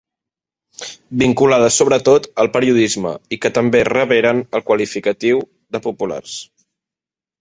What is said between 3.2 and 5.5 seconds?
i que també reberen el qualificatiu